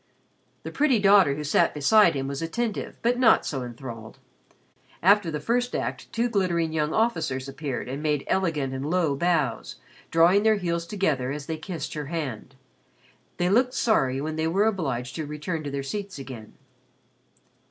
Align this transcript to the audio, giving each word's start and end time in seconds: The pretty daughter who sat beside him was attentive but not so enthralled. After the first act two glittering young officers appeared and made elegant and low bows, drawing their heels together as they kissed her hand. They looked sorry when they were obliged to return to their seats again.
The 0.63 0.71
pretty 0.71 0.97
daughter 0.97 1.35
who 1.35 1.43
sat 1.43 1.75
beside 1.75 2.15
him 2.15 2.27
was 2.27 2.41
attentive 2.41 2.97
but 3.03 3.19
not 3.19 3.45
so 3.45 3.61
enthralled. 3.61 4.17
After 5.03 5.29
the 5.29 5.39
first 5.39 5.75
act 5.75 6.11
two 6.11 6.27
glittering 6.27 6.73
young 6.73 6.91
officers 6.91 7.47
appeared 7.47 7.87
and 7.87 8.01
made 8.01 8.23
elegant 8.25 8.73
and 8.73 8.89
low 8.89 9.15
bows, 9.15 9.75
drawing 10.09 10.41
their 10.41 10.55
heels 10.57 10.87
together 10.87 11.31
as 11.31 11.45
they 11.45 11.57
kissed 11.59 11.93
her 11.93 12.07
hand. 12.07 12.55
They 13.37 13.47
looked 13.49 13.75
sorry 13.75 14.19
when 14.19 14.37
they 14.37 14.47
were 14.47 14.65
obliged 14.65 15.13
to 15.17 15.25
return 15.27 15.63
to 15.65 15.69
their 15.69 15.83
seats 15.83 16.17
again. 16.17 16.53